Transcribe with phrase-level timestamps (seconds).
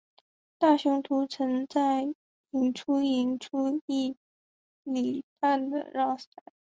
[0.57, 2.11] 大雄图曾在
[2.49, 4.17] 赢出赢出一
[4.83, 6.25] 哩半的让赛。